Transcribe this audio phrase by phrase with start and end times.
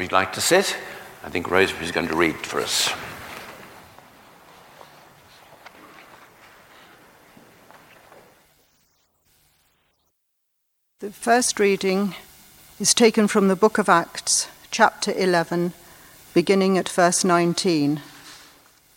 [0.00, 0.78] Would you like to sit?
[1.22, 2.90] I think Rosemary is going to read for us.
[11.00, 12.14] The first reading
[12.80, 15.74] is taken from the book of Acts, chapter 11,
[16.32, 18.00] beginning at verse 19.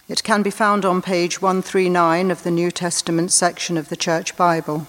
[0.07, 4.38] It can be found on page 139 of the New Testament section of the Church
[4.38, 4.88] Bible.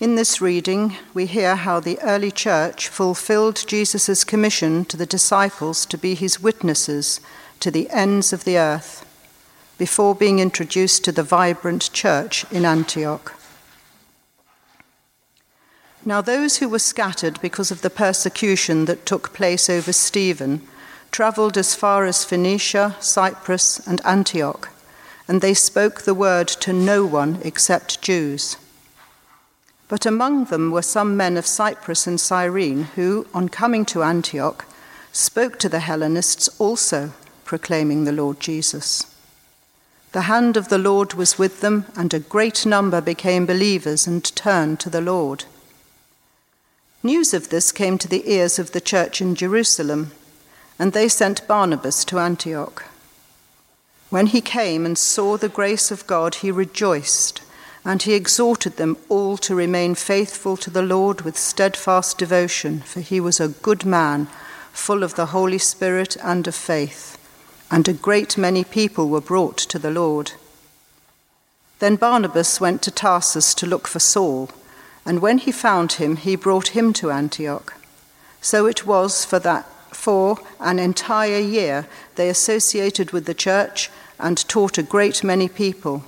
[0.00, 5.84] In this reading, we hear how the early church fulfilled Jesus' commission to the disciples
[5.84, 7.20] to be his witnesses
[7.60, 9.04] to the ends of the earth
[9.76, 13.38] before being introduced to the vibrant church in Antioch.
[16.02, 20.66] Now, those who were scattered because of the persecution that took place over Stephen
[21.10, 24.70] travelled as far as Phoenicia, Cyprus, and Antioch,
[25.28, 28.56] and they spoke the word to no one except Jews.
[29.90, 34.64] But among them were some men of Cyprus and Cyrene who, on coming to Antioch,
[35.10, 37.12] spoke to the Hellenists also,
[37.44, 39.12] proclaiming the Lord Jesus.
[40.12, 44.24] The hand of the Lord was with them, and a great number became believers and
[44.36, 45.44] turned to the Lord.
[47.02, 50.12] News of this came to the ears of the church in Jerusalem,
[50.78, 52.84] and they sent Barnabas to Antioch.
[54.08, 57.40] When he came and saw the grace of God, he rejoiced
[57.84, 63.00] and he exhorted them all to remain faithful to the Lord with steadfast devotion, for
[63.00, 64.26] he was a good man,
[64.72, 67.16] full of the Holy Spirit and of faith.
[67.70, 70.32] And a great many people were brought to the Lord.
[71.78, 74.50] Then Barnabas went to Tarsus to look for Saul,
[75.06, 77.74] and when he found him, he brought him to Antioch.
[78.42, 84.48] So it was for that for an entire year they associated with the church and
[84.48, 86.04] taught a great many people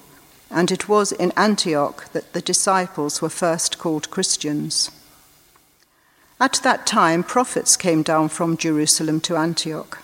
[0.53, 4.91] and it was in Antioch that the disciples were first called Christians.
[6.39, 9.99] At that time, prophets came down from Jerusalem to Antioch.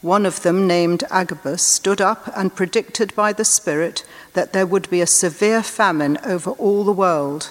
[0.00, 4.88] One of them, named Agabus, stood up and predicted by the Spirit that there would
[4.88, 7.50] be a severe famine over all the world,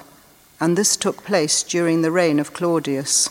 [0.60, 3.30] and this took place during the reign of Claudius.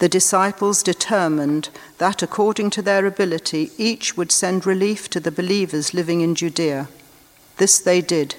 [0.00, 5.94] The disciples determined that, according to their ability, each would send relief to the believers
[5.94, 6.88] living in Judea.
[7.58, 8.36] This they did,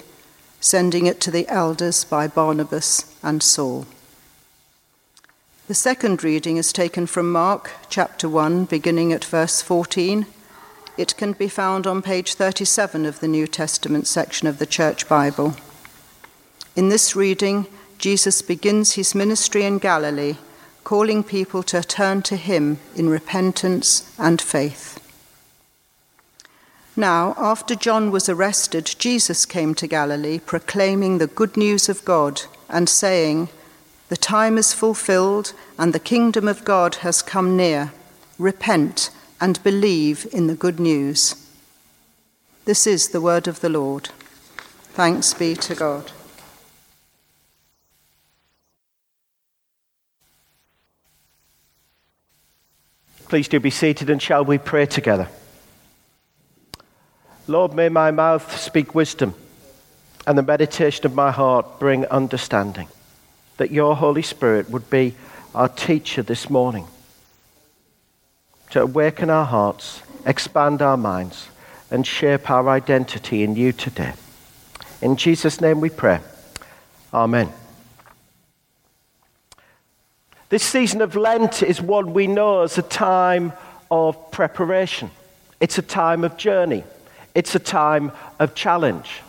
[0.60, 3.86] sending it to the elders by Barnabas and Saul.
[5.68, 10.26] The second reading is taken from Mark chapter 1, beginning at verse 14.
[10.96, 15.08] It can be found on page 37 of the New Testament section of the Church
[15.08, 15.54] Bible.
[16.74, 17.66] In this reading,
[17.98, 20.36] Jesus begins his ministry in Galilee,
[20.82, 24.99] calling people to turn to him in repentance and faith.
[27.00, 32.42] Now, after John was arrested, Jesus came to Galilee, proclaiming the good news of God
[32.68, 33.48] and saying,
[34.10, 37.94] The time is fulfilled and the kingdom of God has come near.
[38.38, 39.08] Repent
[39.40, 41.36] and believe in the good news.
[42.66, 44.10] This is the word of the Lord.
[44.92, 46.12] Thanks be to God.
[53.30, 55.30] Please do be seated and shall we pray together?
[57.50, 59.34] Lord, may my mouth speak wisdom
[60.24, 62.86] and the meditation of my heart bring understanding.
[63.56, 65.16] That your Holy Spirit would be
[65.52, 66.86] our teacher this morning
[68.70, 71.48] to awaken our hearts, expand our minds,
[71.90, 74.12] and shape our identity in you today.
[75.02, 76.20] In Jesus' name we pray.
[77.12, 77.52] Amen.
[80.50, 83.52] This season of Lent is one we know as a time
[83.90, 85.10] of preparation.
[85.58, 86.84] It's a time of journey.
[87.40, 89.22] It's a time of challenge.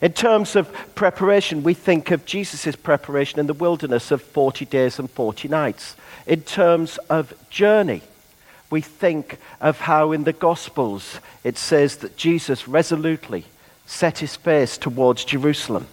[0.00, 4.98] In terms of preparation, we think of Jesus' preparation in the wilderness of 40 days
[4.98, 5.94] and 40 nights.
[6.26, 8.00] In terms of journey,
[8.70, 13.44] we think of how in the Gospels it says that Jesus resolutely
[13.84, 15.86] set his face towards Jerusalem.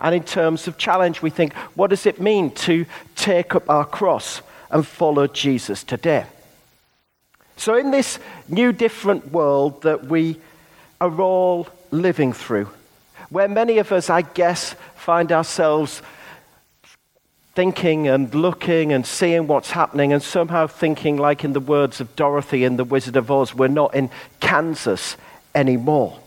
[0.00, 3.84] And in terms of challenge, we think, what does it mean to take up our
[3.84, 6.26] cross and follow Jesus today?
[7.56, 8.18] So, in this
[8.48, 10.40] new, different world that we
[11.00, 12.68] are all living through,
[13.30, 16.02] where many of us, I guess, find ourselves
[17.54, 22.16] thinking and looking and seeing what's happening, and somehow thinking, like in the words of
[22.16, 24.10] Dorothy in The Wizard of Oz, we're not in
[24.40, 25.16] Kansas
[25.54, 26.18] anymore.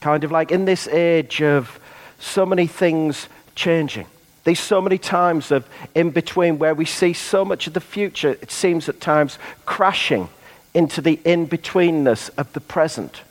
[0.00, 1.78] Kind of like in this age of
[2.18, 4.06] so many things changing.
[4.44, 8.30] These so many times of in between where we see so much of the future,
[8.30, 10.28] it seems at times crashing
[10.74, 13.22] into the in betweenness of the present.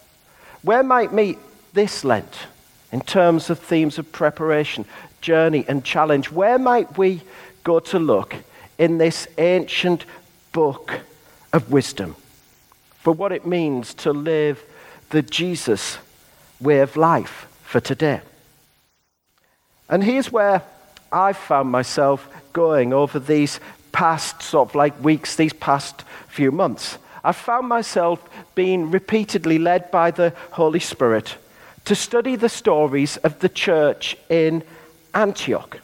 [0.65, 1.37] Where might meet
[1.73, 2.47] this Lent
[2.91, 4.85] in terms of themes of preparation,
[5.21, 6.31] journey, and challenge?
[6.31, 7.21] Where might we
[7.63, 8.35] go to look
[8.77, 10.05] in this ancient
[10.51, 10.99] book
[11.53, 12.15] of wisdom
[12.99, 14.63] for what it means to live
[15.09, 15.97] the Jesus
[16.59, 18.21] way of life for today.
[19.89, 20.63] And here's where
[21.11, 23.59] I've found myself going over these
[23.91, 26.97] past sort of like weeks, these past few months.
[27.25, 28.21] I've found myself
[28.53, 31.37] being repeatedly led by the Holy Spirit
[31.85, 34.63] to study the stories of the church in
[35.13, 35.79] Antioch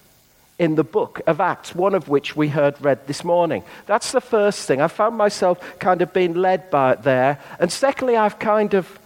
[0.59, 3.63] in the book of Acts, one of which we heard read this morning.
[3.87, 4.79] That's the first thing.
[4.79, 7.39] I found myself kind of being led by it there.
[7.59, 8.99] And secondly, I've kind of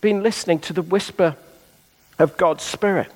[0.00, 1.36] been listening to the whisper
[2.18, 3.08] of God's Spirit.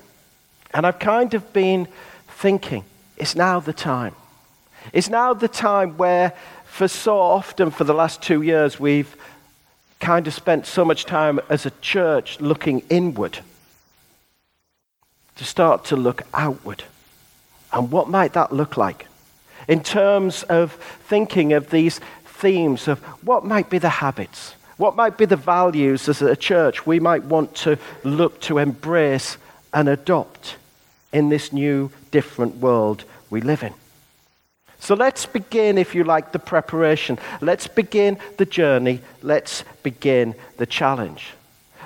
[0.75, 1.87] And I've kind of been
[2.27, 2.83] thinking,
[3.17, 4.13] it's now the time.
[4.93, 6.33] It's now the time where,
[6.69, 9.15] for so often for the last two years, we've
[9.99, 13.39] kind of spent so much time as a church looking inward
[15.35, 16.83] to start to look outward.
[17.73, 19.07] And what might that look like?
[19.67, 20.73] In terms of
[21.07, 26.07] thinking of these themes of what might be the habits, what might be the values
[26.07, 29.37] as a church we might want to look to embrace
[29.73, 30.55] and adopt
[31.11, 33.73] in this new, different world we live in.
[34.79, 37.19] So let's begin, if you like, the preparation.
[37.41, 39.01] Let's begin the journey.
[39.21, 41.33] Let's begin the challenge.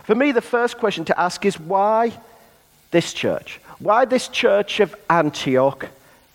[0.03, 2.13] For me, the first question to ask is why
[2.91, 3.59] this church?
[3.79, 5.87] Why this church of Antioch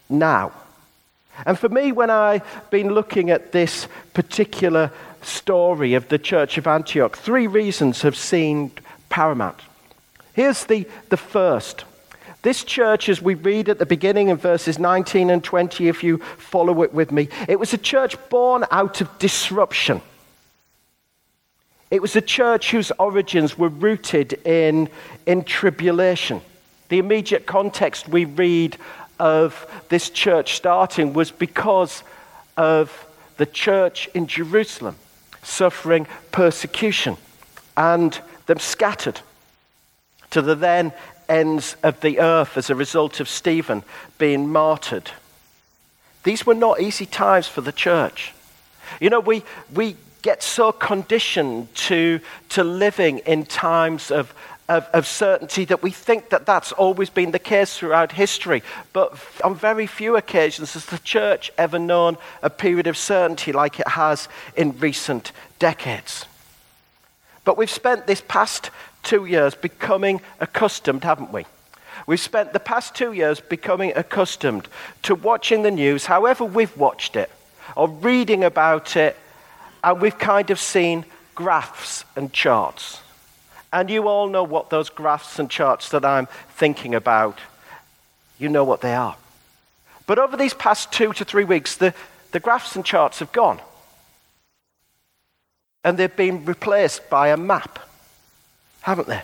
[0.08, 0.52] now?
[1.46, 4.90] And for me, when I've been looking at this particular
[5.22, 9.60] story of the church of Antioch, three reasons have seemed paramount.
[10.32, 11.84] Here's the, the first.
[12.42, 16.18] This church, as we read at the beginning in verses 19 and 20, if you
[16.18, 20.00] follow it with me, it was a church born out of disruption.
[21.90, 24.88] It was a church whose origins were rooted in,
[25.26, 26.40] in tribulation.
[26.90, 28.76] The immediate context we read
[29.18, 32.04] of this church starting was because
[32.56, 33.06] of
[33.36, 34.96] the church in Jerusalem
[35.42, 37.16] suffering persecution
[37.76, 39.20] and them scattered
[40.30, 40.92] to the then
[41.28, 43.82] ends of the earth as a result of Stephen
[44.18, 45.10] being martyred.
[46.24, 48.32] These were not easy times for the church.
[49.00, 49.44] You know, we,
[49.74, 52.20] we get so conditioned to,
[52.50, 54.34] to living in times of,
[54.68, 58.62] of, of, certainty that we think that that's always been the case throughout history.
[58.92, 63.80] But on very few occasions has the church ever known a period of certainty like
[63.80, 66.26] it has in recent decades.
[67.44, 68.70] But we've spent this past
[69.02, 71.46] two years becoming accustomed, haven't we?
[72.06, 74.68] We've spent the past two years becoming accustomed
[75.02, 77.30] to watching the news, however, we've watched it,
[77.76, 79.16] or reading about it,
[79.82, 81.04] and we've kind of seen
[81.34, 83.00] graphs and charts.
[83.72, 87.38] And you all know what those graphs and charts that I'm thinking about,
[88.38, 89.16] you know what they are.
[90.06, 91.92] But over these past two to three weeks, the,
[92.32, 93.60] the graphs and charts have gone.
[95.84, 97.78] And they've been replaced by a map,
[98.88, 99.22] haven't they?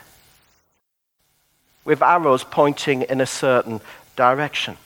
[1.87, 3.81] With arrows pointing in a certain
[4.15, 4.77] direction.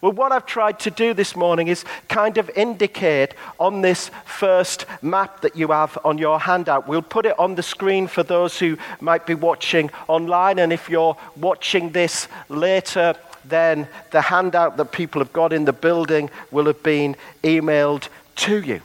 [0.00, 4.86] Well, what I've tried to do this morning is kind of indicate on this first
[5.02, 6.86] map that you have on your handout.
[6.86, 10.60] We'll put it on the screen for those who might be watching online.
[10.60, 13.14] And if you're watching this later,
[13.44, 18.60] then the handout that people have got in the building will have been emailed to
[18.60, 18.80] you.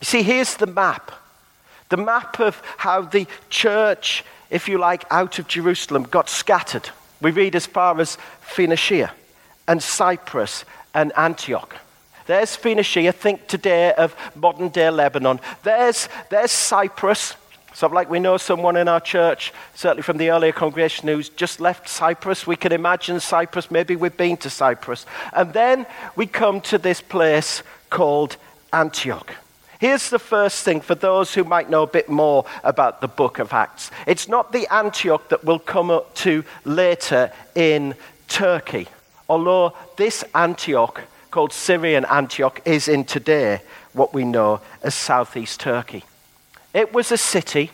[0.00, 1.12] You see, here's the map
[1.90, 6.88] the map of how the church, if you like, out of Jerusalem got scattered.
[7.20, 9.12] We read as far as Phoenicia
[9.68, 11.76] and Cyprus and Antioch.
[12.26, 15.40] There's Phoenicia, think today of modern day Lebanon.
[15.62, 17.34] There's, there's Cyprus.
[17.74, 21.60] So, like we know someone in our church, certainly from the earlier congregation, who's just
[21.60, 22.46] left Cyprus.
[22.46, 23.70] We can imagine Cyprus.
[23.70, 25.06] Maybe we've been to Cyprus.
[25.32, 28.36] And then we come to this place called
[28.72, 29.34] Antioch.
[29.80, 33.38] Here's the first thing for those who might know a bit more about the book
[33.38, 37.94] of Acts it's not the Antioch that we'll come up to later in
[38.28, 38.88] Turkey.
[39.26, 43.62] Although this Antioch, called Syrian Antioch, is in today
[43.94, 46.04] what we know as southeast Turkey.
[46.74, 47.70] It was a city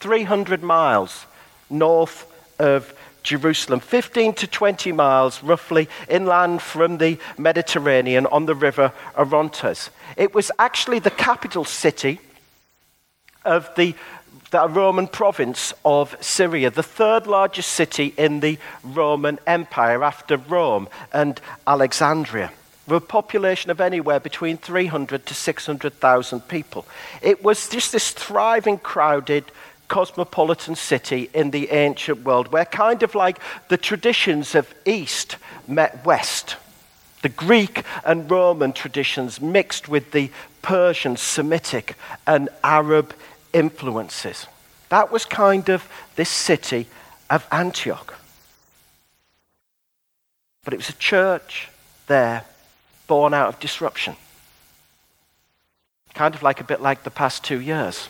[0.00, 1.26] 300 miles
[1.70, 2.26] north
[2.58, 2.92] of
[3.26, 9.90] Jerusalem, 15 to 20 miles roughly inland from the Mediterranean on the river Orontes.
[10.16, 12.20] It was actually the capital city
[13.44, 13.94] of the
[14.50, 20.88] the Roman province of Syria, the third largest city in the Roman Empire after Rome
[21.12, 22.52] and Alexandria,
[22.86, 26.86] with a population of anywhere between 300 to 600,000 people.
[27.22, 29.46] It was just this thriving, crowded,
[29.88, 33.38] cosmopolitan city in the ancient world where kind of like
[33.68, 35.36] the traditions of East
[35.68, 36.56] met West.
[37.22, 40.30] The Greek and Roman traditions mixed with the
[40.62, 43.14] Persian, Semitic, and Arab
[43.52, 44.46] influences.
[44.88, 46.86] That was kind of this city
[47.30, 48.14] of Antioch.
[50.64, 51.68] But it was a church
[52.06, 52.44] there
[53.06, 54.16] born out of disruption.
[56.14, 58.08] Kind of like a bit like the past two years.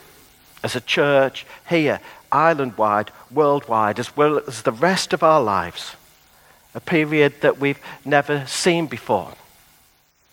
[0.63, 2.01] As a church here,
[2.33, 5.97] island wide, worldwide, as well as the rest of our lives.
[6.75, 9.33] A period that we've never seen before.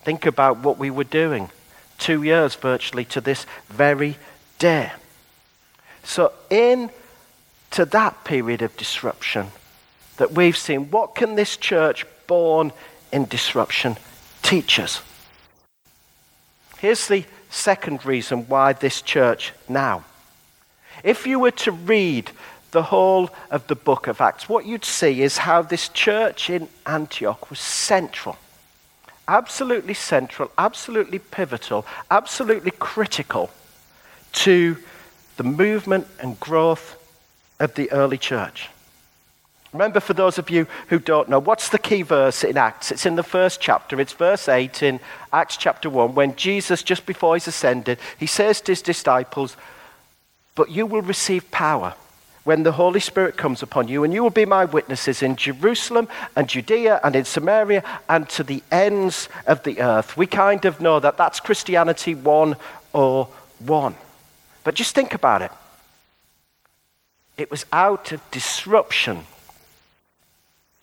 [0.02, 1.50] Think about what we were doing
[1.98, 4.16] two years virtually to this very
[4.58, 4.92] day.
[6.02, 6.90] So, in
[7.70, 9.46] to that period of disruption
[10.18, 12.72] that we've seen, what can this church born
[13.10, 13.96] in disruption
[14.42, 15.00] teach us?
[16.78, 20.04] Here's the second reason why this church now.
[21.04, 22.30] If you were to read
[22.70, 26.66] the whole of the book of Acts, what you'd see is how this church in
[26.86, 28.36] Antioch was central.
[29.28, 33.50] Absolutely central, absolutely pivotal, absolutely critical
[34.32, 34.78] to
[35.36, 36.96] the movement and growth
[37.60, 38.70] of the early church.
[39.74, 42.90] Remember, for those of you who don't know, what's the key verse in Acts?
[42.92, 44.00] It's in the first chapter.
[44.00, 45.00] It's verse 8 in
[45.32, 49.56] Acts chapter 1, when Jesus, just before he's ascended, he says to his disciples,
[50.54, 51.94] But you will receive power
[52.44, 56.08] when the Holy Spirit comes upon you, and you will be my witnesses in Jerusalem
[56.36, 60.16] and Judea and in Samaria and to the ends of the earth.
[60.16, 63.94] We kind of know that that's Christianity 101.
[64.62, 65.50] But just think about it.
[67.36, 69.24] It was out of disruption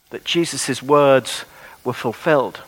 [0.10, 1.46] that Jesus' words
[1.84, 2.62] were fulfilled.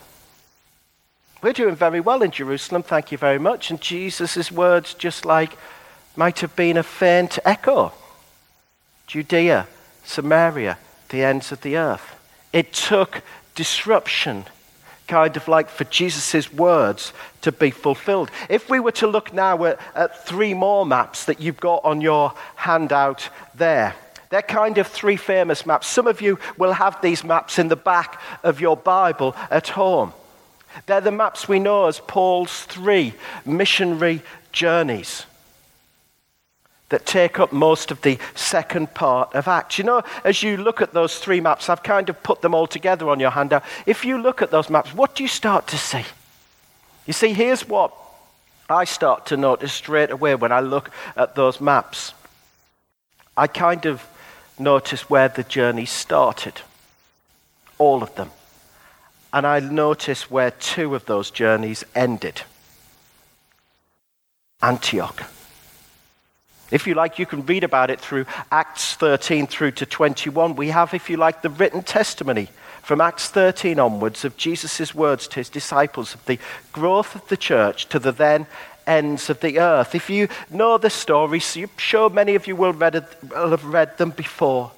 [1.42, 3.70] We're doing very well in Jerusalem, thank you very much.
[3.70, 5.58] And Jesus' words just like
[6.16, 7.92] might have been a faint echo.
[9.08, 9.68] Judea,
[10.04, 10.78] Samaria,
[11.10, 12.16] the ends of the earth.
[12.52, 13.22] It took
[13.56, 14.46] disruption
[15.08, 18.32] kind of like for Jesus' words to be fulfilled.
[18.50, 22.02] If we were to look now at, at, three more maps that you've got on
[22.02, 23.96] your handout there,
[24.30, 25.88] they're kind of three famous maps.
[25.88, 30.14] Some of you will have these maps in the back of your Bible at home.
[30.86, 33.14] They're the maps we know as Paul's three
[33.46, 35.26] missionary journeys
[36.94, 39.80] that take up most of the second part of Acts.
[39.80, 42.68] You know, as you look at those three maps, I've kind of put them all
[42.68, 43.64] together on your handout.
[43.88, 46.06] If you look at those maps, what do you start to see?
[47.08, 47.92] You see, here's what
[48.70, 52.14] I start to notice straight away when I look at those maps.
[53.36, 54.06] I kind of
[54.60, 56.62] notice where the journey started,
[57.80, 58.30] all of them.
[59.34, 62.44] And I notice where two of those journeys ended
[64.62, 65.24] Antioch.
[66.74, 70.56] If you like, you can read about it through Acts 13 through to 21.
[70.56, 72.50] We have, if you like, the written testimony
[72.82, 76.40] from Acts 13 onwards of Jesus' words to his disciples of the
[76.72, 78.48] growth of the church to the then
[78.88, 79.94] ends of the earth.
[79.94, 84.00] If you know the stories, I'm sure many of you will, read, will have read
[84.00, 84.72] them before.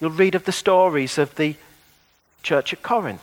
[0.00, 1.54] You'll read of the stories of the
[2.42, 3.22] church at Corinth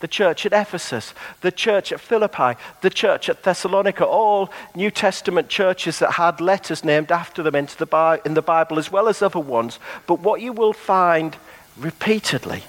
[0.00, 5.48] the church at Ephesus, the church at Philippi, the church at Thessalonica, all New Testament
[5.48, 9.22] churches that had letters named after them into the in the Bible, as well as
[9.22, 9.78] other ones.
[10.06, 11.36] But what you will find
[11.76, 12.64] repeatedly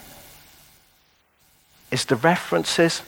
[1.92, 3.02] is the references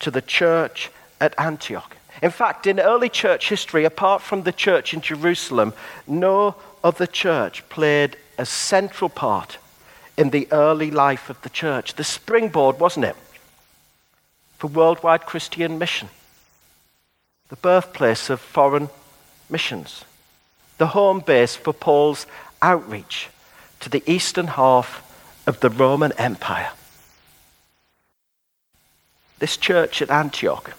[0.00, 1.96] to the church at Antioch.
[2.22, 5.74] In fact, in early church history, apart from the church in Jerusalem,
[6.06, 9.58] no other church played a central part
[10.16, 11.94] in the early life of the church.
[11.94, 13.16] The springboard, wasn't it?
[14.58, 16.08] For worldwide Christian mission,
[17.48, 18.88] the birthplace of foreign
[19.48, 20.04] missions,
[20.78, 22.26] the home base for Paul's
[22.62, 23.28] outreach
[23.80, 25.02] to the eastern half
[25.46, 26.70] of the Roman Empire.
[29.38, 30.72] This church at Antioch,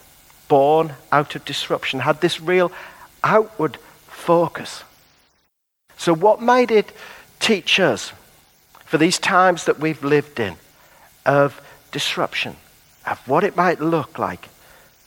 [0.48, 2.72] born out of disruption, had this real
[3.24, 4.84] outward focus.
[5.98, 6.92] So, what might it
[7.40, 8.12] teach us
[8.86, 10.56] for these times that we've lived in
[11.26, 12.56] of disruption?
[13.08, 14.50] Of what it might look like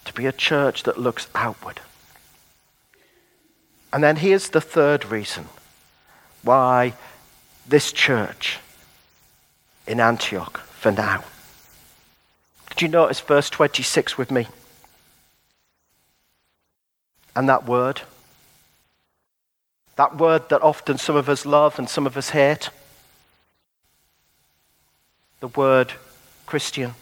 [0.07, 1.81] to be a church that looks outward.
[3.93, 5.47] And then here's the third reason
[6.43, 6.95] why
[7.69, 8.59] this church
[9.87, 11.25] in Antioch for now.
[12.71, 14.47] Did you notice verse 26 with me?
[17.37, 18.03] And that word?
[19.97, 22.71] That word that often some of us love and some of us hate?
[25.41, 25.93] The word
[26.47, 26.95] Christian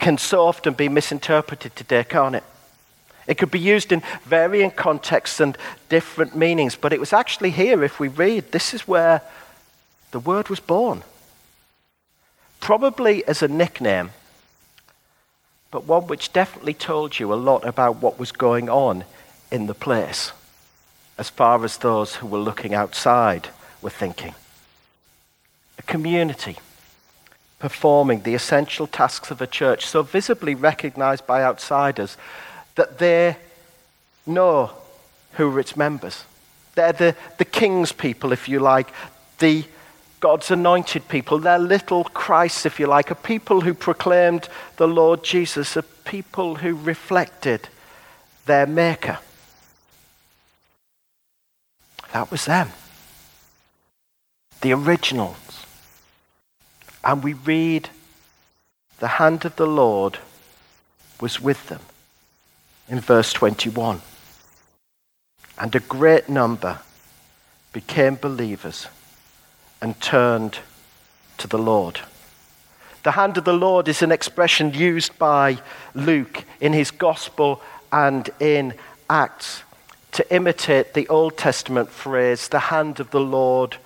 [0.00, 2.44] can so often be misinterpreted today, can't it?
[3.26, 5.56] It could be used in varying contexts and
[5.88, 9.22] different meanings, but it was actually here, if we read, this is where
[10.10, 11.04] the word was born.
[12.60, 14.10] probably as a nickname,
[15.70, 19.04] but one which definitely told you a lot about what was going on
[19.50, 20.32] in the place,
[21.18, 23.48] as far as those who were looking outside
[23.82, 24.34] were thinking.
[25.78, 26.58] A community
[27.60, 32.16] performing the essential tasks of a church, so visibly recognized by outsiders
[32.74, 33.36] that they
[34.26, 34.70] know
[35.34, 36.24] who are its members.
[36.74, 38.88] They're the, the king's people, if you like,
[39.38, 39.64] the
[40.20, 41.38] God's anointed people.
[41.38, 46.56] They're little Christs, if you like, a people who proclaimed the Lord Jesus, a people
[46.56, 47.68] who reflected
[48.46, 49.18] their Maker.
[52.12, 52.70] That was them.
[54.62, 55.49] The originals.
[57.04, 57.88] And we read,
[58.98, 60.18] the hand of the Lord
[61.20, 61.80] was with them
[62.88, 64.02] in verse 21.
[65.58, 66.80] And a great number
[67.72, 68.88] became believers
[69.80, 70.58] and turned
[71.38, 72.00] to the Lord.
[73.02, 75.58] The hand of the Lord is an expression used by
[75.94, 78.74] Luke in his gospel and in
[79.08, 79.62] Acts
[80.12, 83.76] to imitate the Old Testament phrase, the hand of the Lord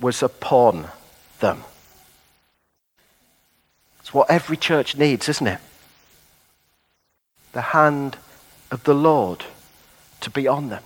[0.00, 0.88] was upon
[1.40, 1.64] them.
[4.04, 5.58] It's what every church needs, isn't it?
[7.52, 8.18] The hand
[8.70, 9.46] of the Lord
[10.20, 10.82] to be on them.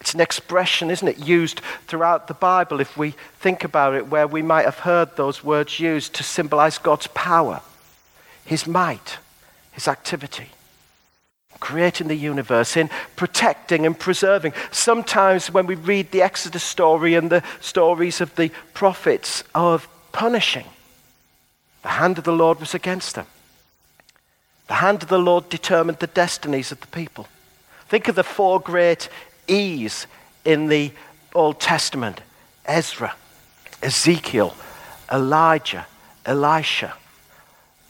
[0.00, 4.26] It's an expression, isn't it, used throughout the Bible, if we think about it, where
[4.26, 7.60] we might have heard those words used to symbolize God's power,
[8.44, 9.18] His might,
[9.70, 10.48] His activity,
[11.60, 14.54] creating the universe, in protecting and preserving.
[14.72, 20.66] Sometimes when we read the Exodus story and the stories of the prophets of punishing,
[21.82, 23.26] the hand of the Lord was against them.
[24.68, 27.26] The hand of the Lord determined the destinies of the people.
[27.88, 29.08] Think of the four great
[29.48, 30.06] E's
[30.44, 30.92] in the
[31.34, 32.20] Old Testament
[32.64, 33.14] Ezra,
[33.82, 34.54] Ezekiel,
[35.10, 35.86] Elijah,
[36.24, 36.94] Elisha.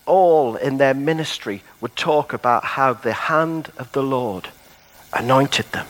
[0.06, 4.48] All in their ministry would talk about how the hand of the Lord
[5.12, 5.86] anointed them.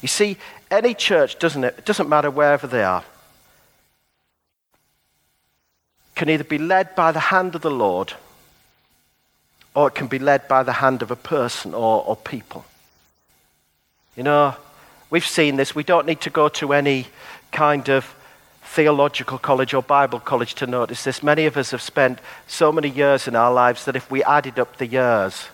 [0.00, 0.38] You see,
[0.70, 1.74] any church, doesn't it?
[1.78, 3.04] It doesn't matter wherever they are,
[6.18, 8.12] can either be led by the hand of the Lord
[9.72, 12.64] or it can be led by the hand of a person or, or people.
[14.16, 14.56] You know,
[15.10, 15.76] we've seen this.
[15.76, 17.06] We don't need to go to any
[17.52, 18.16] kind of
[18.64, 21.22] theological college or Bible college to notice this.
[21.22, 24.58] Many of us have spent so many years in our lives that if we added
[24.58, 25.46] up the years,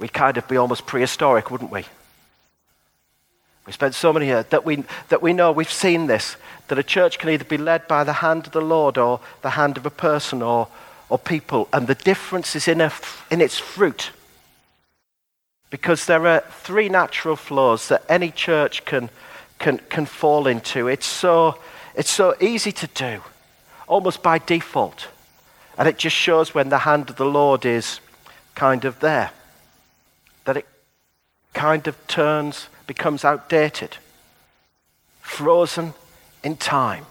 [0.00, 1.84] we'd kind of be almost prehistoric, wouldn't we?
[3.66, 6.36] We spent so many years that we, that we know we've seen this
[6.68, 9.50] that a church can either be led by the hand of the Lord or the
[9.50, 10.68] hand of a person or,
[11.08, 12.92] or people, and the difference is in, a,
[13.30, 14.10] in its fruit.
[15.70, 19.10] Because there are three natural flaws that any church can,
[19.58, 20.88] can, can fall into.
[20.88, 21.58] It's so,
[21.94, 23.20] it's so easy to do,
[23.86, 25.08] almost by default.
[25.78, 28.00] And it just shows when the hand of the Lord is
[28.54, 29.30] kind of there,
[30.44, 30.66] that it
[31.52, 33.96] kind of turns, becomes outdated,
[35.20, 35.94] frozen
[36.42, 37.06] in time.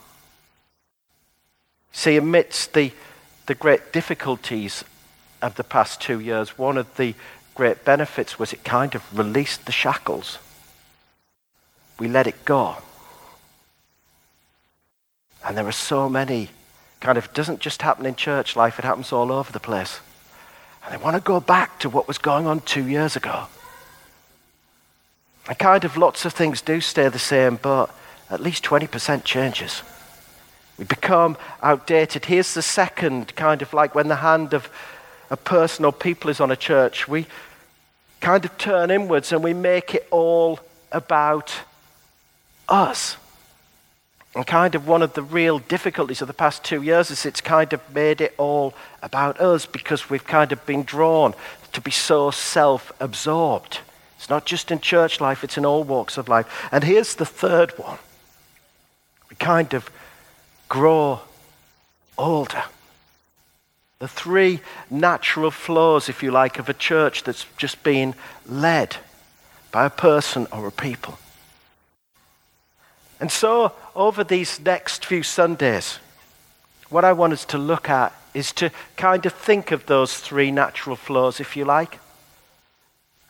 [1.91, 2.91] See, amidst the,
[3.45, 4.83] the great difficulties
[5.41, 7.13] of the past two years, one of the
[7.53, 10.37] great benefits was it kind of released the shackles.
[11.99, 12.77] We let it go.
[15.45, 16.49] And there are so many,
[16.99, 19.99] kind of, doesn't just happen in church life, it happens all over the place.
[20.83, 23.45] And they want to go back to what was going on two years ago.
[25.47, 27.93] And kind of lots of things do stay the same, but
[28.29, 29.83] at least 20% changes.
[30.77, 32.25] We become outdated.
[32.25, 34.69] Here's the second kind of like when the hand of
[35.29, 37.27] a person or people is on a church, we
[38.19, 40.59] kind of turn inwards and we make it all
[40.91, 41.53] about
[42.67, 43.17] us.
[44.35, 47.39] And kind of one of the real difficulties of the past two years is it's
[47.39, 51.33] kind of made it all about us because we've kind of been drawn
[51.71, 53.79] to be so self absorbed.
[54.25, 56.67] It's not just in church life, it's in all walks of life.
[56.71, 57.99] And here's the third one
[59.29, 59.87] we kind of
[60.67, 61.21] grow
[62.17, 62.63] older.
[63.99, 68.15] The three natural flaws, if you like, of a church that's just been
[68.47, 68.97] led
[69.71, 71.19] by a person or a people.
[73.19, 75.99] And so, over these next few Sundays,
[76.89, 80.49] what I want us to look at is to kind of think of those three
[80.49, 81.99] natural flaws, if you like,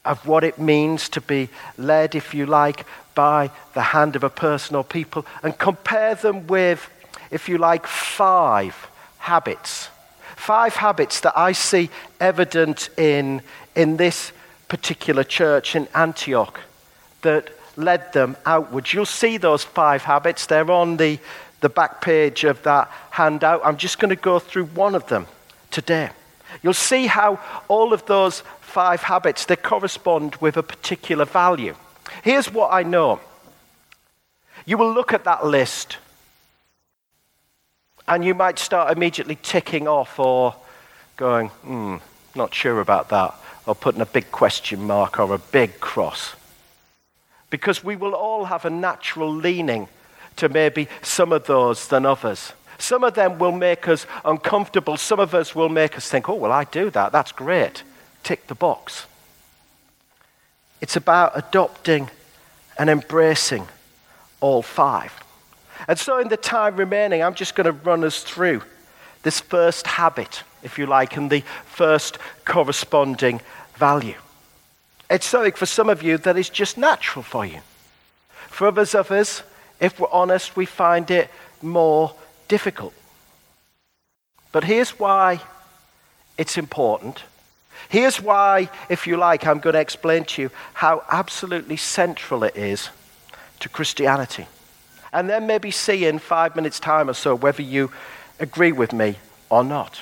[0.05, 4.29] of what it means to be led, if you like, by the hand of a
[4.29, 6.89] person or people, and compare them with,
[7.31, 8.87] if you like, five
[9.17, 9.89] habits
[10.35, 11.89] Five habits that I see
[12.19, 13.41] evident in,
[13.75, 14.31] in this
[14.67, 16.59] particular church in Antioch
[17.23, 18.93] that led them outwards.
[18.93, 20.45] You'll see those five habits.
[20.45, 21.19] They're on the,
[21.61, 23.61] the back page of that handout.
[23.63, 25.25] I'm just going to go through one of them
[25.71, 26.09] today.
[26.62, 31.75] You'll see how all of those five habits they correspond with a particular value.
[32.23, 33.19] Here's what I know.
[34.65, 35.97] You will look at that list
[38.08, 40.55] and you might start immediately ticking off or
[41.17, 41.97] going, hmm,
[42.36, 43.34] not sure about that,
[43.65, 46.36] or putting a big question mark or a big cross.
[47.49, 49.88] Because we will all have a natural leaning
[50.36, 52.53] to maybe some of those than others.
[52.77, 54.97] Some of them will make us uncomfortable.
[54.97, 57.11] Some of us will make us think, oh, well, I do that.
[57.11, 57.83] That's great.
[58.23, 59.05] Tick the box.
[60.81, 62.09] It's about adopting
[62.77, 63.67] and embracing
[64.41, 65.13] all five.
[65.88, 68.61] And so, in the time remaining, I'm just going to run us through
[69.23, 73.41] this first habit, if you like, and the first corresponding
[73.75, 74.15] value.
[75.09, 77.59] It's something for some of you that is just natural for you.
[78.47, 79.43] For others of us,
[79.79, 81.29] if we're honest, we find it
[81.61, 82.15] more
[82.47, 82.93] difficult.
[84.51, 85.41] But here's why
[86.38, 87.23] it's important.
[87.89, 92.55] Here's why, if you like, I'm going to explain to you how absolutely central it
[92.55, 92.89] is
[93.60, 94.47] to Christianity.
[95.13, 97.91] And then maybe see in five minutes' time or so whether you
[98.39, 99.17] agree with me
[99.49, 100.01] or not.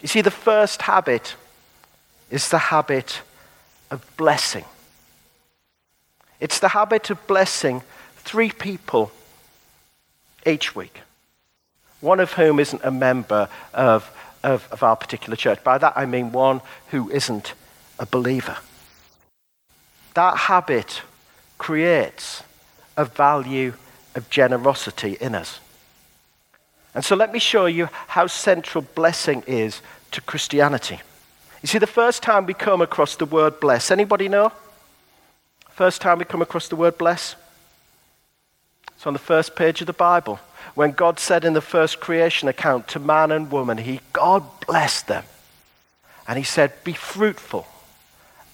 [0.00, 1.36] You see, the first habit
[2.30, 3.20] is the habit
[3.90, 4.64] of blessing.
[6.40, 7.82] It's the habit of blessing
[8.16, 9.12] three people
[10.44, 11.00] each week,
[12.04, 15.64] one of whom isn't a member of, of, of our particular church.
[15.64, 17.54] By that I mean one who isn't
[17.98, 18.58] a believer.
[20.12, 21.02] That habit
[21.56, 22.42] creates
[22.96, 23.72] a value
[24.14, 25.60] of generosity in us.
[26.94, 29.80] And so let me show you how central blessing is
[30.12, 31.00] to Christianity.
[31.62, 34.52] You see, the first time we come across the word bless, anybody know?
[35.70, 37.34] First time we come across the word bless?
[38.94, 40.38] It's on the first page of the Bible.
[40.74, 45.06] When God said in the first creation account to man and woman, he, God blessed
[45.06, 45.24] them.
[46.26, 47.66] And he said, Be fruitful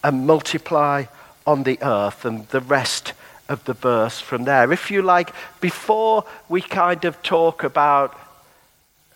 [0.02, 1.04] and multiply
[1.46, 2.24] on the earth.
[2.24, 3.12] And the rest
[3.48, 4.72] of the verse from there.
[4.72, 8.18] If you like, before we kind of talk about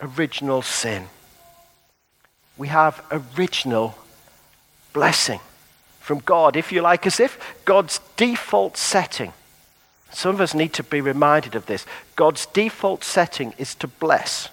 [0.01, 1.07] original sin,
[2.57, 3.97] we have original
[4.93, 5.41] blessing
[6.01, 9.33] from God, if you like, as if God's default setting
[10.15, 11.85] some of us need to be reminded of this.
[12.17, 14.49] God's default setting is to bless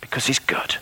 [0.00, 0.76] because He's good.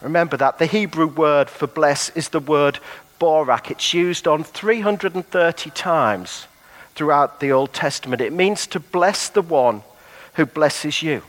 [0.00, 0.58] Remember that.
[0.58, 2.78] The Hebrew word for bless is the word
[3.20, 3.70] borak.
[3.70, 6.46] It's used on 330 times
[6.94, 8.22] throughout the Old Testament.
[8.22, 9.82] It means to bless the one
[10.34, 11.22] who blesses you.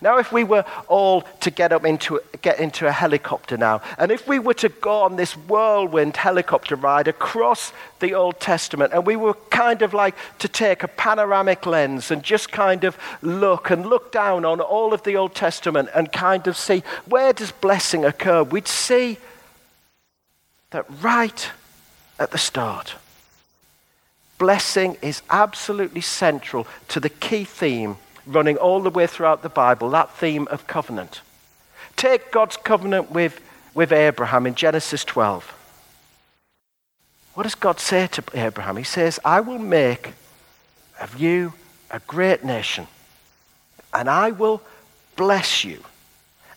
[0.00, 4.10] Now, if we were all to get up into, get into a helicopter now, and
[4.10, 9.06] if we were to go on this whirlwind helicopter ride across the Old Testament, and
[9.06, 13.70] we were kind of like to take a panoramic lens and just kind of look
[13.70, 17.52] and look down on all of the Old Testament and kind of see where does
[17.52, 19.18] blessing occur, we'd see
[20.70, 21.50] that right
[22.18, 22.94] at the start,
[24.38, 27.96] blessing is absolutely central to the key theme
[28.28, 31.22] running all the way throughout the Bible, that theme of covenant.
[31.96, 33.40] Take God's covenant with,
[33.74, 35.54] with Abraham in Genesis 12.
[37.34, 38.76] What does God say to Abraham?
[38.76, 40.12] He says, I will make
[41.00, 41.54] of you
[41.90, 42.86] a great nation,
[43.94, 44.62] and I will
[45.16, 45.82] bless you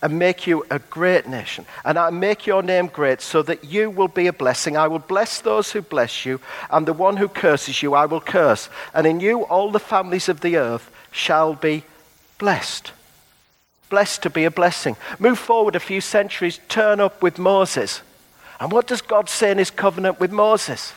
[0.02, 1.66] and make you a great nation.
[1.86, 4.76] And I make your name great so that you will be a blessing.
[4.76, 6.40] I will bless those who bless you,
[6.72, 8.70] and the one who curses you I will curse.
[8.94, 11.84] And in you all the families of the earth shall be
[12.38, 12.92] blessed.
[13.90, 14.96] Blessed to be a blessing.
[15.20, 18.02] Move forward a few centuries, turn up with Moses.
[18.60, 20.94] And what does God say in his covenant with Moses?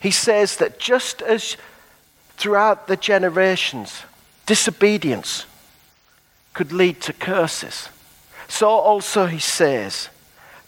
[0.00, 1.56] He says that just as
[2.36, 4.02] throughout the generations,
[4.46, 5.46] disobedience
[6.54, 7.88] could lead to curses,
[8.48, 10.08] so also he says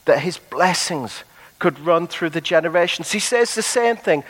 [0.05, 1.25] that his blessings
[1.59, 3.13] could run through the generations.
[3.13, 4.23] He says the same thing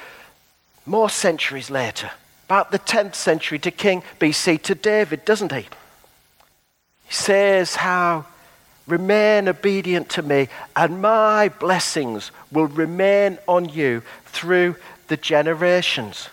[0.86, 2.10] more centuries later
[2.50, 5.68] about the 10th century to King BC to David, doesn't he?
[7.06, 8.26] He says how
[8.88, 14.74] remain obedient to me, and my blessings will remain on you through
[15.06, 16.28] the generations.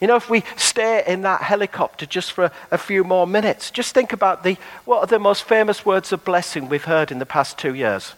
[0.00, 3.94] You know, if we stay in that helicopter just for a, few more minutes, just
[3.94, 7.26] think about the what are the most famous words of blessing we've heard in the
[7.26, 8.14] past two years?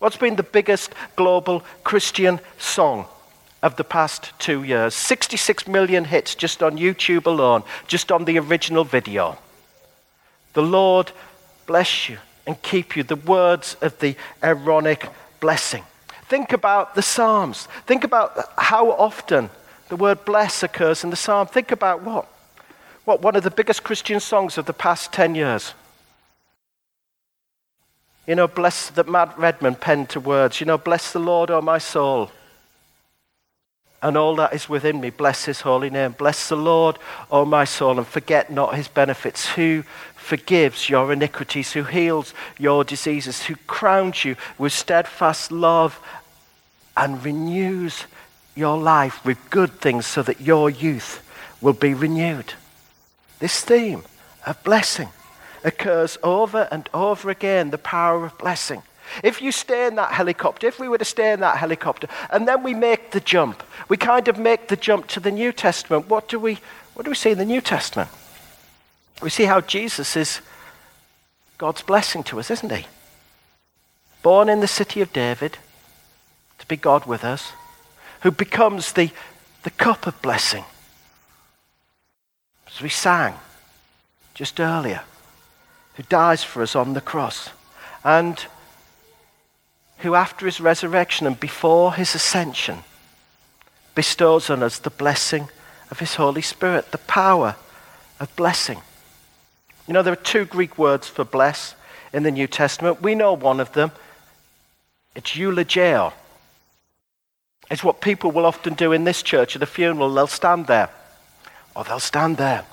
[0.00, 3.06] What's been the biggest global Christian song?
[3.66, 8.38] Of the past two years 66 million hits just on YouTube alone, just on the
[8.38, 9.36] original video.
[10.52, 11.10] The Lord
[11.66, 13.02] bless you and keep you.
[13.02, 15.08] The words of the Aaronic
[15.40, 15.82] blessing.
[16.28, 17.66] Think about the Psalms.
[17.86, 19.50] Think about how often
[19.88, 21.46] The word bless occurs in the psalm.
[21.46, 22.26] Think about what?
[23.04, 25.74] What, one of the biggest Christian songs of the past 10 years.
[28.26, 30.60] You know, bless that Matt Redman penned to words.
[30.60, 32.32] You know, bless the Lord, O my soul,
[34.06, 35.10] and all that is within me.
[35.10, 36.12] Bless his holy name.
[36.12, 36.96] Bless the Lord,
[37.28, 39.82] O my soul, and forget not his benefits, who
[40.14, 45.98] forgives your iniquities, who heals your diseases, who crowns you with steadfast love
[46.96, 48.06] and renews
[48.54, 51.28] your life with good things so that your youth
[51.60, 52.54] will be renewed.
[53.40, 54.04] This theme
[54.46, 55.08] of blessing
[55.64, 58.84] occurs over and over again the power of blessing.
[59.22, 62.46] If you stay in that helicopter, if we were to stay in that helicopter, and
[62.46, 66.08] then we make the jump, we kind of make the jump to the New Testament,
[66.08, 66.58] what do we,
[66.94, 68.10] what do we see in the New Testament?
[69.22, 70.40] We see how Jesus is
[71.58, 72.86] God's blessing to us, isn't he?
[74.22, 75.58] Born in the city of David,
[76.58, 77.52] to be God with us,
[78.20, 79.10] who becomes the,
[79.62, 80.64] the cup of blessing.
[82.66, 83.34] As we sang
[84.34, 85.02] just earlier,
[85.94, 87.50] who dies for us on the cross,
[88.04, 88.44] and
[89.98, 92.78] who, after his resurrection and before his ascension,
[93.94, 95.48] bestows on us the blessing
[95.90, 97.56] of his Holy Spirit, the power
[98.20, 98.80] of blessing.
[99.86, 101.74] You know, there are two Greek words for bless
[102.12, 103.02] in the New Testament.
[103.02, 103.92] We know one of them.
[105.14, 106.12] It's eulogeo.
[107.70, 110.12] It's what people will often do in this church at a funeral.
[110.12, 110.90] They'll stand there,
[111.74, 112.64] or they'll stand there,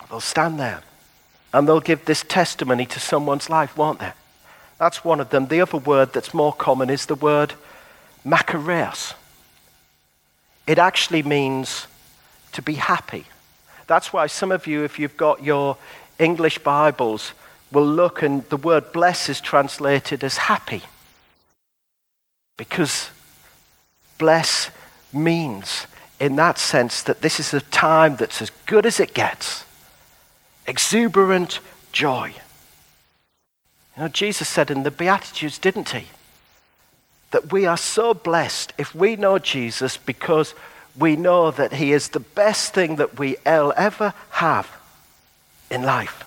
[0.00, 0.82] or they'll stand there,
[1.52, 4.12] and they'll give this testimony to someone's life, won't they?
[4.78, 5.48] That's one of them.
[5.48, 7.54] The other word that's more common is the word
[8.24, 9.14] makarios.
[10.66, 11.86] It actually means
[12.52, 13.24] to be happy.
[13.86, 15.76] That's why some of you, if you've got your
[16.18, 17.32] English Bibles,
[17.72, 20.82] will look and the word bless is translated as happy.
[22.56, 23.10] Because
[24.18, 24.70] bless
[25.12, 25.86] means,
[26.20, 29.64] in that sense, that this is a time that's as good as it gets.
[30.66, 31.60] Exuberant
[31.92, 32.34] joy.
[33.98, 36.06] Know, Jesus said in the Beatitudes, didn't he?
[37.32, 40.54] That we are so blessed if we know Jesus because
[40.96, 44.70] we know that he is the best thing that we ever have
[45.68, 46.24] in life.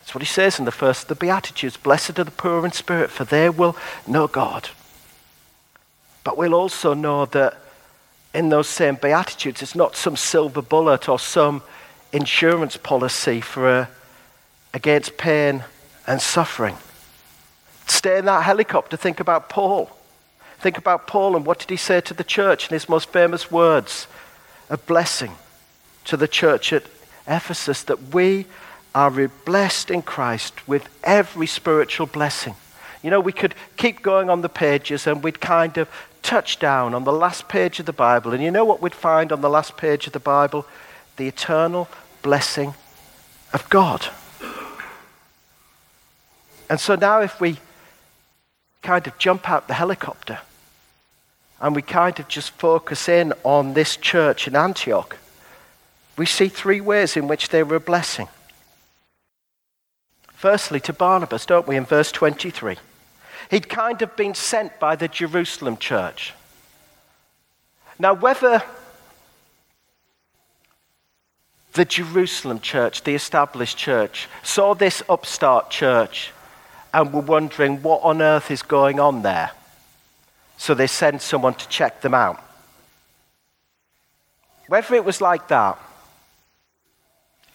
[0.00, 2.72] That's what he says in the first of the Beatitudes Blessed are the poor in
[2.72, 4.70] spirit, for they will know God.
[6.24, 7.58] But we'll also know that
[8.32, 11.62] in those same Beatitudes, it's not some silver bullet or some
[12.12, 13.88] insurance policy for a,
[14.72, 15.64] against pain
[16.06, 16.76] and suffering.
[17.86, 19.90] Stay in that helicopter, think about Paul.
[20.58, 23.50] Think about Paul and what did he say to the church in his most famous
[23.50, 24.06] words?
[24.70, 25.32] A blessing
[26.04, 26.84] to the church at
[27.26, 28.46] Ephesus that we
[28.94, 32.54] are blessed in Christ with every spiritual blessing.
[33.02, 35.88] You know, we could keep going on the pages and we'd kind of
[36.22, 38.32] touch down on the last page of the Bible.
[38.32, 40.66] And you know what we'd find on the last page of the Bible?
[41.16, 41.88] The eternal
[42.22, 42.74] blessing
[43.52, 44.08] of God.
[46.68, 47.58] And so now, if we
[48.82, 50.38] kind of jump out the helicopter
[51.60, 55.16] and we kind of just focus in on this church in Antioch,
[56.16, 58.28] we see three ways in which they were a blessing.
[60.28, 62.76] Firstly, to Barnabas, don't we, in verse 23?
[63.50, 66.34] He'd kind of been sent by the Jerusalem church.
[67.98, 68.62] Now, whether
[71.72, 76.32] the Jerusalem church, the established church, saw this upstart church
[76.94, 79.50] and were wondering what on earth is going on there,
[80.56, 82.42] so they sent someone to check them out.
[84.68, 85.76] Whether it was like that,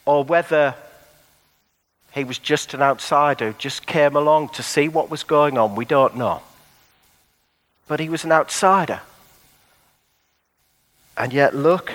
[0.06, 0.76] or whether
[2.12, 5.76] he was just an outsider who just came along to see what was going on.
[5.76, 6.42] We don't know.
[7.88, 9.00] But he was an outsider.
[11.16, 11.92] And yet, look,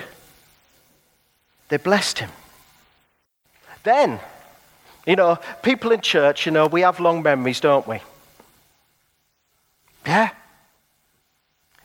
[1.69, 2.31] they blessed him.
[3.83, 4.19] Then,
[5.05, 7.99] you know, people in church, you know, we have long memories, don't we?
[10.05, 10.29] Yeah.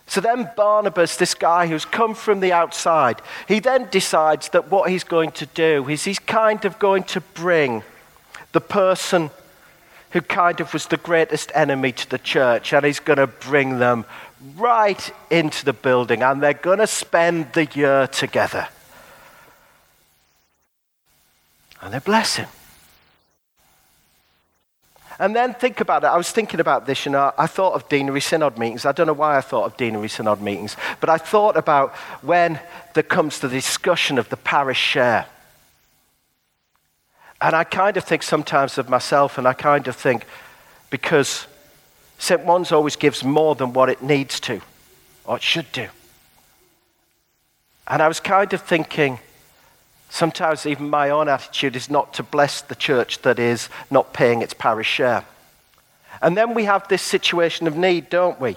[0.06, 4.90] So then, Barnabas, this guy who's come from the outside, he then decides that what
[4.90, 7.84] he's going to do is he's kind of going to bring
[8.52, 9.30] the person
[10.10, 13.78] who kind of was the greatest enemy to the church, and he's going to bring
[13.78, 14.04] them
[14.56, 18.66] right into the building, and they're going to spend the year together.
[21.80, 22.48] And they bless him.
[25.20, 26.06] And then think about it.
[26.06, 28.86] I was thinking about this, and I, I thought of deanery synod meetings.
[28.86, 32.58] I don't know why I thought of deanery synod meetings, but I thought about when
[32.94, 35.26] there comes the discussion of the parish share.
[37.38, 40.24] And I kind of think sometimes of myself, and I kind of think
[40.88, 41.46] because
[42.18, 42.40] St.
[42.40, 44.62] Juan's always gives more than what it needs to,
[45.26, 45.88] or it should do.
[47.86, 49.18] And I was kind of thinking,
[50.10, 54.42] sometimes even my own attitude is not to bless the church that is not paying
[54.42, 55.24] its parish share.
[56.20, 58.56] And then we have this situation of need, don't we,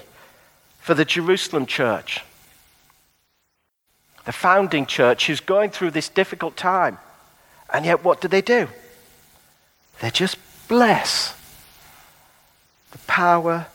[0.80, 2.24] for the Jerusalem church,
[4.26, 6.98] the founding church who's going through this difficult time.
[7.72, 8.68] And yet, what do they do?
[10.00, 10.38] They just
[10.68, 11.36] bless
[12.92, 13.68] the power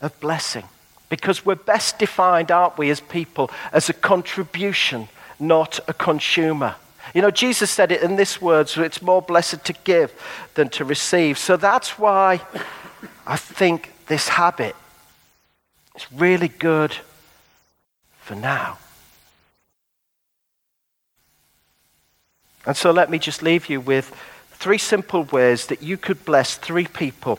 [0.00, 0.64] of blessing.
[1.08, 6.74] Because we're best defined, aren't we, as people, as a contribution, not a consumer.
[7.16, 10.12] You know, Jesus said it in this words it's more blessed to give
[10.52, 11.38] than to receive.
[11.38, 12.42] So that's why
[13.26, 14.76] I think this habit
[15.94, 16.94] is really good
[18.20, 18.76] for now.
[22.66, 24.14] And so let me just leave you with
[24.50, 27.38] three simple ways that you could bless three people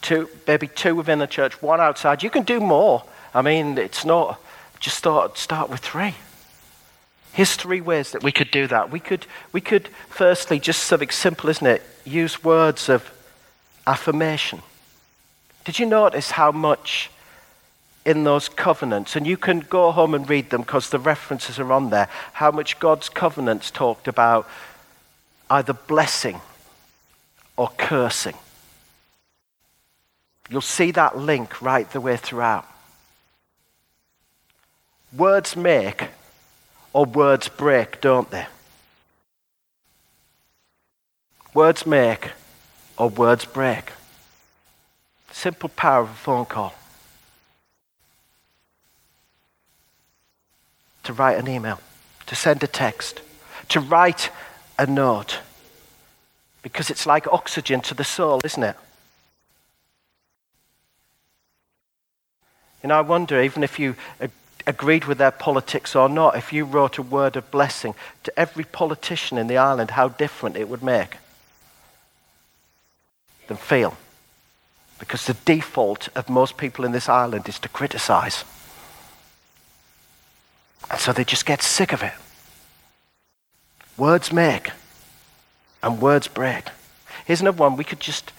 [0.00, 2.22] two, maybe two within the church, one outside.
[2.22, 3.04] You can do more.
[3.34, 4.40] I mean, it's not
[4.78, 6.14] just start, start with three.
[7.34, 8.90] Three ways that we could do that.
[8.90, 11.82] We could, we could, firstly, just something simple, isn't it?
[12.04, 13.10] Use words of
[13.86, 14.60] affirmation.
[15.64, 17.10] Did you notice how much
[18.04, 21.72] in those covenants, and you can go home and read them because the references are
[21.72, 24.48] on there, how much God's covenants talked about
[25.50, 26.40] either blessing
[27.56, 28.36] or cursing?
[30.48, 32.66] You'll see that link right the way throughout.
[35.16, 36.08] Words make
[36.92, 38.46] or words break, don't they?
[41.54, 42.30] Words make
[42.96, 43.92] or words break.
[45.30, 46.74] Simple power of a phone call.
[51.04, 51.80] To write an email,
[52.26, 53.20] to send a text,
[53.68, 54.30] to write
[54.78, 55.40] a note.
[56.62, 58.76] Because it's like oxygen to the soul, isn't it?
[62.82, 63.96] You know, I wonder, even if you
[64.70, 68.64] agreed with their politics or not, if you wrote a word of blessing to every
[68.64, 71.18] politician in the island, how different it would make
[73.48, 73.98] them feel.
[74.98, 78.44] Because the default of most people in this island is to criticize.
[80.90, 82.12] And so they just get sick of it.
[83.96, 84.70] Words make,
[85.82, 86.64] and words break.
[87.26, 87.76] Here's another one.
[87.76, 88.32] We could just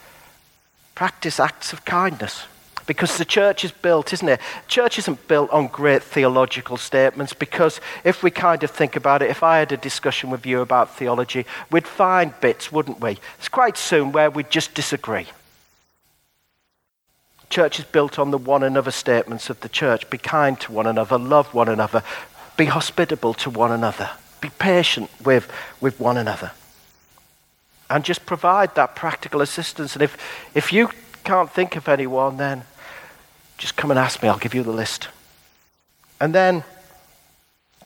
[0.95, 2.43] practice acts of kindness.
[2.91, 4.41] Because the church is built, isn't it?
[4.67, 9.29] Church isn't built on great theological statements because if we kind of think about it,
[9.29, 13.17] if I had a discussion with you about theology, we'd find bits, wouldn't we?
[13.39, 15.27] It's quite soon where we'd just disagree.
[17.49, 20.09] Church is built on the one another statements of the church.
[20.09, 22.03] Be kind to one another, love one another,
[22.57, 24.09] be hospitable to one another,
[24.41, 25.49] be patient with,
[25.79, 26.51] with one another.
[27.89, 29.93] And just provide that practical assistance.
[29.93, 30.17] And if,
[30.53, 30.89] if you
[31.23, 32.65] can't think of anyone, then
[33.61, 35.07] just come and ask me, I'll give you the list.
[36.19, 36.63] And then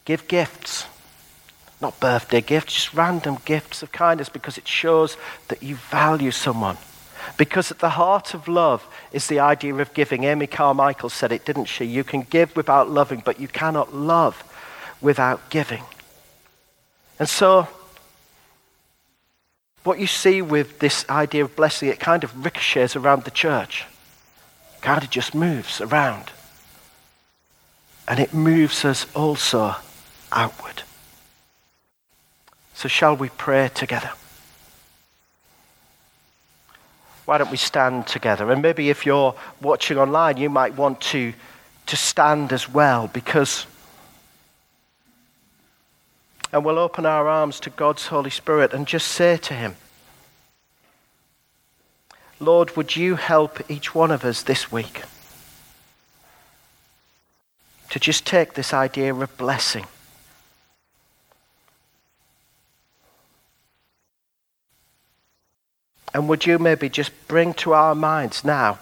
[0.06, 0.86] give gifts.
[1.82, 6.78] Not birthday gifts, just random gifts of kindness because it shows that you value someone.
[7.36, 10.24] Because at the heart of love is the idea of giving.
[10.24, 11.84] Amy Carmichael said it, didn't she?
[11.84, 14.42] You can give without loving, but you cannot love
[15.02, 15.82] without giving.
[17.18, 17.68] And so,
[19.84, 23.84] what you see with this idea of blessing, it kind of ricochets around the church.
[24.86, 26.30] God just moves around.
[28.06, 29.74] And it moves us also
[30.30, 30.84] outward.
[32.72, 34.12] So, shall we pray together?
[37.24, 38.52] Why don't we stand together?
[38.52, 41.32] And maybe if you're watching online, you might want to,
[41.86, 43.66] to stand as well because.
[46.52, 49.74] And we'll open our arms to God's Holy Spirit and just say to Him,
[52.38, 55.02] Lord, would you help each one of us this week
[57.90, 59.86] to just take this idea of blessing?
[66.12, 68.78] And would you maybe just bring to our minds now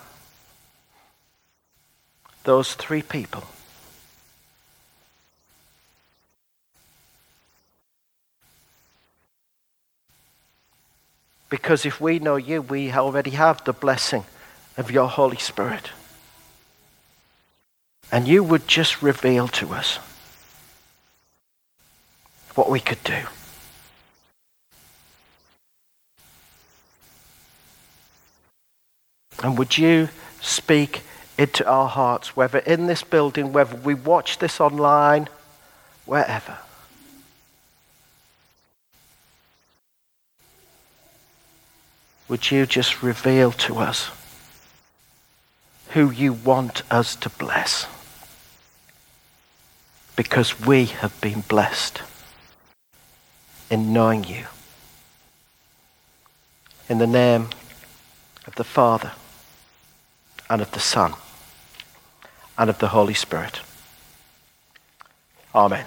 [2.45, 3.45] those three people?
[11.55, 14.25] Because if we know you, we already have the blessing
[14.77, 15.91] of your Holy Spirit.
[18.11, 20.01] And you would just reveal to us
[22.57, 23.23] what we could do.
[29.41, 30.09] And would you
[30.43, 31.03] speak
[31.39, 35.29] into our hearts, whether in this building, whether we watch this online,
[36.05, 36.59] wherever?
[42.29, 44.11] Would you just reveal to us
[45.91, 47.87] who you want us to bless?
[50.17, 52.03] because we have been blessed
[53.71, 54.47] in knowing you.
[56.89, 57.49] In the name
[58.47, 59.13] of the Father
[60.49, 61.15] and of the Son
[62.57, 63.61] and of the Holy Spirit.
[65.55, 65.87] Amen.